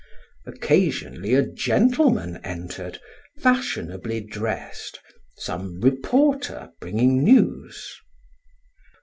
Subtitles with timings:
[0.47, 2.99] Occasionally a gentleman entered,
[3.37, 4.99] fashionably dressed,
[5.37, 7.99] some reporter bringing news.